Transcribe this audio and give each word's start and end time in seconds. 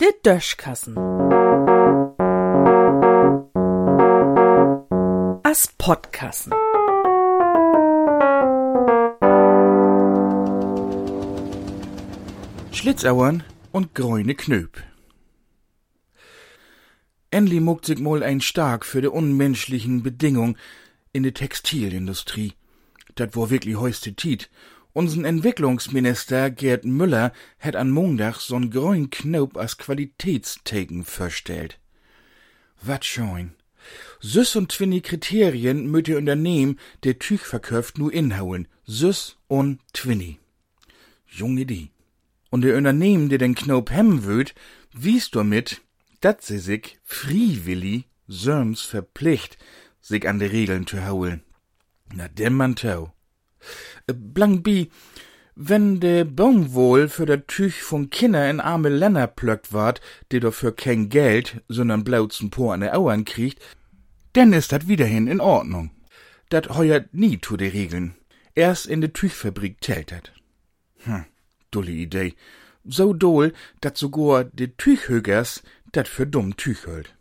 Der 0.00 0.12
Döschkassen. 0.22 0.96
As 5.42 5.68
Podkassen. 5.78 6.52
Schlitzauern 12.72 13.42
und 13.72 13.94
grüne 13.94 14.34
Knöp. 14.34 14.82
Endlich 17.30 17.60
muckt 17.60 17.84
sich 17.84 17.98
mal 17.98 18.22
ein 18.22 18.40
Stark 18.40 18.86
für 18.86 19.02
de 19.02 19.10
unmenschlichen 19.10 20.02
Bedingung 20.02 20.56
in 21.12 21.22
de 21.22 21.32
Textilindustrie. 21.32 22.54
Dat 23.16 23.36
war 23.36 23.50
wirklich 23.50 23.76
heuste 23.76 24.14
Tiet. 24.14 24.48
Unsen 24.92 25.24
Entwicklungsminister 25.24 26.50
Gerd 26.50 26.84
Müller 26.84 27.32
hat 27.60 27.76
an 27.76 27.90
Montag 27.90 28.40
so'n 28.40 28.70
grünen 28.70 29.10
Knob 29.10 29.56
als 29.56 29.78
Qualitätsteken 29.78 31.04
verstellt. 31.04 31.78
Wat 32.82 33.04
schoin. 33.04 33.52
Süß 34.20 34.56
und 34.56 34.70
twinni 34.70 35.00
Kriterien 35.00 35.90
möt 35.90 36.08
ihr 36.08 36.18
Unternehmen, 36.18 36.78
der 37.04 37.20
Tüch 37.20 37.42
verkauft, 37.42 37.98
nur 37.98 38.12
inhauen. 38.12 38.66
Süß 38.86 39.36
und 39.46 39.80
twinni. 39.92 40.38
Junge 41.28 41.66
die. 41.66 41.90
Und 42.50 42.62
der 42.62 42.76
Unternehmen, 42.76 43.28
der 43.28 43.38
den 43.38 43.54
Knob 43.54 43.90
hemmen 43.90 44.24
würd, 44.24 44.54
wies 44.92 45.30
damit, 45.30 45.82
dat 46.20 46.42
sie 46.42 46.58
sich 46.58 46.98
friwillig 47.04 48.06
söms 48.26 48.82
verplicht, 48.82 49.56
sich 50.00 50.28
an 50.28 50.40
de 50.40 50.48
Regeln 50.48 50.86
zu 50.86 51.08
holen. 51.08 51.42
Na, 52.12 52.26
dem 52.26 52.54
man 52.54 52.74
tau. 52.74 53.12
Äh, 54.06 54.14
Blank 54.14 54.62
bi, 54.64 54.90
wenn 55.54 56.00
de 56.00 56.24
Baumwohl 56.24 57.08
für 57.08 57.26
der 57.26 57.46
Tüch 57.46 57.82
von 57.82 58.10
Kinder 58.10 58.48
in 58.48 58.60
arme 58.60 58.88
Länder 58.88 59.26
plöckt 59.26 59.72
ward, 59.72 60.00
die 60.32 60.40
dafür 60.40 60.74
kein 60.74 61.08
Geld, 61.08 61.62
sondern 61.68 62.04
blauzen 62.04 62.50
Po 62.50 62.70
an 62.70 62.80
de 62.80 62.90
Auern 62.90 63.24
kriegt, 63.24 63.60
denn 64.34 64.52
ist 64.52 64.72
dat 64.72 64.88
wiederhin 64.88 65.26
in 65.26 65.40
Ordnung. 65.40 65.90
Dat 66.48 66.70
heuert 66.76 67.14
nie 67.14 67.40
zu 67.40 67.56
de 67.56 67.68
Regeln. 67.68 68.14
Erst 68.54 68.86
in 68.86 69.00
de 69.00 69.10
Tüchfabrik 69.10 69.80
tält 69.80 70.10
dat. 70.10 70.32
Hm, 71.04 71.24
dulle 71.70 71.92
Idee. 71.92 72.34
So 72.84 73.12
doll, 73.12 73.52
dat 73.80 73.96
sogar 73.96 74.44
de 74.44 74.68
Tüchhögers 74.76 75.62
dat 75.92 76.08
für 76.08 76.26
dumm 76.26 76.56
Tüch 76.56 76.86
hölt. 76.86 77.14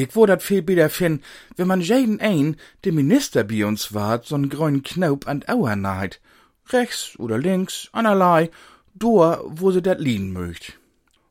Ich 0.00 0.16
wo 0.16 0.26
viel 0.38 0.62
bieder 0.62 0.88
fin, 0.88 1.20
wenn 1.56 1.68
man 1.68 1.82
jeden 1.82 2.20
ein, 2.20 2.56
de 2.86 2.90
Minister 2.90 3.44
bi 3.44 3.64
uns 3.64 3.92
wart, 3.92 4.24
so'n 4.24 4.48
grünen 4.48 4.82
Knob 4.82 5.28
an 5.28 5.44
Auer 5.46 5.76
naht. 5.76 6.20
Rechts 6.72 7.18
oder 7.18 7.36
links, 7.36 7.90
anerlei, 7.92 8.48
dor, 8.94 9.44
wo 9.44 9.70
se 9.70 9.82
dat 9.82 10.00
liegen 10.00 10.32
möcht. 10.32 10.78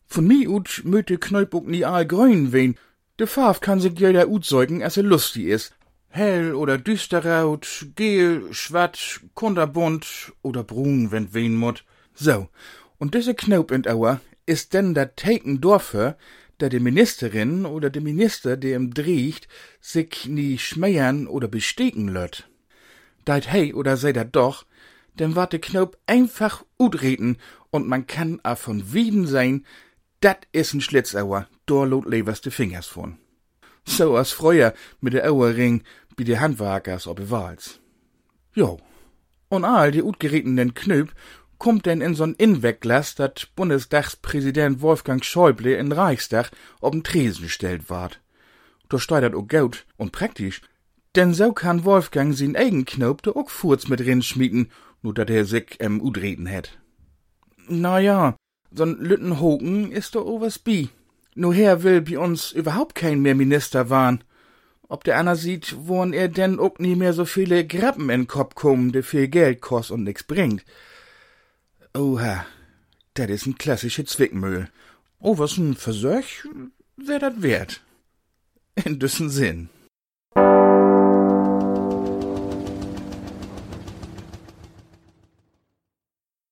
Von 0.05 0.27
mi 0.27 0.47
ut 0.47 0.81
möt 0.83 1.09
de 1.09 1.17
Knob 1.17 1.55
ook 1.55 1.65
nie 1.65 1.83
all 1.83 2.05
grün 2.05 2.51
wen. 2.51 2.77
De 3.17 3.25
Farf 3.25 3.59
kann 3.59 3.79
sich 3.79 3.97
jeder 3.97 4.29
utzeugen, 4.29 4.83
as 4.83 4.97
er 4.97 5.03
lustig 5.03 5.45
is. 5.45 5.71
Hell 6.09 6.53
oder 6.53 6.77
düsterraut, 6.77 7.87
gel, 7.95 8.53
schwarz, 8.53 9.19
kunterbunt 9.33 10.31
oder 10.43 10.63
brun, 10.63 11.11
wenn 11.11 11.33
wen 11.33 11.55
mut. 11.55 11.83
So, 12.13 12.49
und 12.99 13.15
diese 13.15 13.33
Knob 13.33 13.71
in 13.71 13.87
Auer 13.87 14.21
ist 14.45 14.75
denn 14.75 14.93
dat 14.93 15.17
Taken 15.17 15.59
dafür, 15.59 16.17
da 16.59 16.69
die 16.69 16.79
Ministerin 16.79 17.65
oder 17.65 17.89
der 17.89 18.01
Minister, 18.01 18.57
der 18.57 18.75
im 18.75 18.93
driecht, 18.93 19.47
sich 19.81 20.27
nie 20.27 20.57
schmeiern 20.57 21.25
oder 21.27 21.47
bestecken 21.47 22.07
lött. 22.07 22.47
Deit 23.25 23.51
hey 23.51 23.73
oder 23.73 23.97
sei 23.97 24.13
dat 24.13 24.35
doch, 24.35 24.65
denn 25.15 25.35
wart 25.35 25.53
de 25.53 25.59
Knob 25.59 25.97
einfach 26.05 26.63
utreten 26.77 27.37
und 27.71 27.87
man 27.87 28.07
kann 28.07 28.39
a 28.43 28.55
von 28.55 28.93
Wieden 28.93 29.25
sein, 29.25 29.65
dat 30.19 30.47
is 30.51 30.73
n 30.73 30.81
Schlitzauer, 30.81 31.47
dor 31.65 31.87
lot 31.87 32.05
levers 32.05 32.41
de 32.41 32.51
Fingers 32.51 32.87
von. 32.87 33.17
So 33.85 34.17
as 34.17 34.31
früher 34.31 34.73
mit 34.99 35.13
der 35.13 35.29
Auerring 35.31 35.83
bi 36.15 36.23
de 36.23 36.37
Handwerkers 36.37 37.07
ob 37.07 37.31
Wals. 37.31 37.79
Jo. 38.53 38.79
Und 39.47 39.65
all 39.65 39.91
die 39.91 40.03
utgeretenen 40.03 40.73
Knöb 40.73 41.13
kommt 41.59 41.85
denn 41.85 42.01
in 42.01 42.15
so'n 42.15 42.35
Inwegglas, 42.37 43.15
dat 43.15 43.49
Bundestagspräsident 43.55 44.81
Wolfgang 44.81 45.23
Schäuble 45.23 45.75
in 45.75 45.91
Reichstag 45.91 46.51
ob'n 46.81 47.03
Tresen 47.03 47.49
stellt 47.49 47.89
ward. 47.89 48.21
Da 48.87 48.97
steidert 48.97 49.35
o 49.35 49.43
gut 49.43 49.85
und 49.97 50.11
praktisch, 50.11 50.61
denn 51.15 51.33
so 51.33 51.51
kann 51.51 51.85
Wolfgang 51.85 52.33
sin 52.33 52.55
eigen 52.55 52.85
Knob 52.85 53.21
da 53.21 53.31
ook 53.35 53.51
Furz 53.51 53.87
mit 53.87 54.01
rin 54.01 54.23
schmieden, 54.23 54.71
nur 55.01 55.13
dat 55.13 55.29
er 55.29 55.45
sich 55.45 55.79
em 55.79 56.01
udreten 56.01 56.47
het. 56.47 56.77
Na 57.67 57.99
ja, 57.99 58.35
so'n 58.73 58.97
Lüttenhoken 58.99 59.91
ist 59.91 60.15
da 60.15 60.19
overs 60.19 60.59
bi. 60.59 60.89
Nur 61.35 61.53
her 61.53 61.83
will 61.83 62.01
bi 62.01 62.17
uns 62.17 62.51
überhaupt 62.51 62.95
kein 62.95 63.21
mehr 63.21 63.35
Minister 63.35 63.89
waren. 63.89 64.23
Ob 64.87 65.03
der 65.03 65.17
Anna 65.17 65.35
sieht, 65.35 65.75
wo'n 65.87 66.13
er 66.13 66.29
denn 66.29 66.57
ook 66.57 66.79
nie 66.79 66.95
mehr 66.95 67.13
so 67.13 67.25
viele 67.25 67.65
Grappen 67.67 68.09
in 68.09 68.27
Kopf 68.27 68.55
kommen, 68.55 68.91
de 68.91 69.03
viel 69.03 69.27
Geld 69.27 69.61
kost 69.61 69.91
und 69.91 70.03
nix 70.03 70.23
bringt. 70.23 70.63
Oha, 71.99 72.45
dat 73.11 73.29
is 73.29 73.45
een 73.45 73.57
klassische 73.57 74.03
Zwickmühl. 74.03 74.69
Oh, 75.17 75.37
was 75.37 75.57
ein 75.57 75.75
Versöch 75.75 76.45
wär 76.95 77.19
dat 77.19 77.41
wert. 77.41 77.81
In 78.73 78.99
düssen 78.99 79.29
Sinn. 79.29 79.69